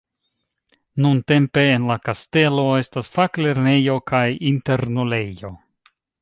[1.03, 4.23] Nuntempe en la kastelo estas faklernejo kaj
[4.55, 5.55] internulejo.